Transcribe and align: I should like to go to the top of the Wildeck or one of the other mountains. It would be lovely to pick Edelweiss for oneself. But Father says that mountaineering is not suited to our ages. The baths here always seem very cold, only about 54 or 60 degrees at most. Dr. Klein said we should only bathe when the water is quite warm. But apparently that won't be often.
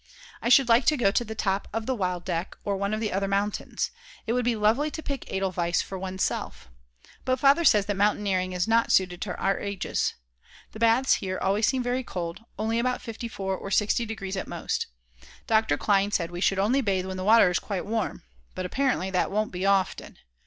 I 0.41 0.49
should 0.49 0.67
like 0.67 0.85
to 0.85 0.97
go 0.97 1.11
to 1.11 1.23
the 1.23 1.35
top 1.35 1.67
of 1.71 1.85
the 1.85 1.95
Wildeck 1.95 2.57
or 2.65 2.75
one 2.75 2.91
of 2.91 2.99
the 2.99 3.13
other 3.13 3.27
mountains. 3.27 3.91
It 4.25 4.33
would 4.33 4.45
be 4.45 4.55
lovely 4.55 4.89
to 4.89 5.03
pick 5.03 5.31
Edelweiss 5.31 5.83
for 5.83 5.95
oneself. 5.95 6.69
But 7.23 7.39
Father 7.39 7.63
says 7.63 7.85
that 7.85 7.95
mountaineering 7.97 8.51
is 8.51 8.67
not 8.67 8.91
suited 8.91 9.21
to 9.21 9.37
our 9.37 9.59
ages. 9.59 10.15
The 10.71 10.79
baths 10.79 11.13
here 11.21 11.37
always 11.37 11.67
seem 11.67 11.83
very 11.83 12.03
cold, 12.03 12.43
only 12.57 12.79
about 12.79 12.99
54 13.03 13.55
or 13.55 13.69
60 13.69 14.03
degrees 14.07 14.35
at 14.37 14.47
most. 14.47 14.87
Dr. 15.45 15.77
Klein 15.77 16.11
said 16.11 16.31
we 16.31 16.41
should 16.41 16.57
only 16.57 16.81
bathe 16.81 17.05
when 17.05 17.17
the 17.17 17.23
water 17.23 17.51
is 17.51 17.59
quite 17.59 17.85
warm. 17.85 18.23
But 18.55 18.65
apparently 18.65 19.11
that 19.11 19.29
won't 19.29 19.51
be 19.51 19.67
often. 19.67 20.17